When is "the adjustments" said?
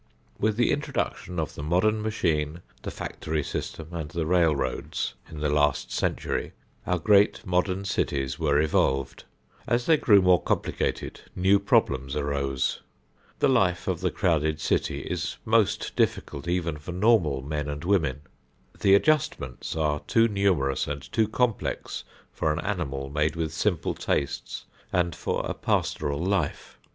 18.79-19.75